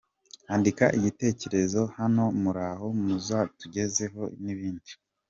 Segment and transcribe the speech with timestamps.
[0.53, 4.93] Andika Igitekerezo Hano Muraho muzatujyezeho ni bidi.